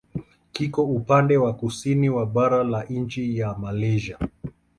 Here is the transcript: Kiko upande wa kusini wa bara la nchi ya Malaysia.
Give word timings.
Kiko 0.51 0.83
upande 0.83 1.37
wa 1.37 1.53
kusini 1.53 2.09
wa 2.09 2.25
bara 2.25 2.63
la 2.63 2.83
nchi 2.83 3.37
ya 3.37 3.55
Malaysia. 3.57 4.17